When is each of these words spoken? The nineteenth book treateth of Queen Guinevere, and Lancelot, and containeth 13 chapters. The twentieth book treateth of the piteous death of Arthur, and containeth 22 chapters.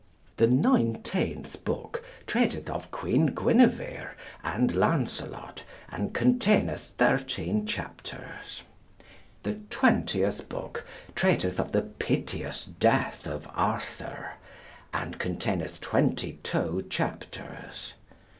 The 0.37 0.47
nineteenth 0.47 1.63
book 1.63 2.03
treateth 2.25 2.67
of 2.71 2.89
Queen 2.89 3.35
Guinevere, 3.35 4.13
and 4.43 4.73
Lancelot, 4.73 5.61
and 5.89 6.11
containeth 6.11 6.93
13 6.97 7.67
chapters. 7.67 8.63
The 9.43 9.59
twentieth 9.69 10.49
book 10.49 10.87
treateth 11.15 11.59
of 11.59 11.71
the 11.71 11.83
piteous 11.83 12.65
death 12.65 13.27
of 13.27 13.47
Arthur, 13.53 14.31
and 14.91 15.19
containeth 15.19 15.79
22 15.81 16.87
chapters. 16.89 17.93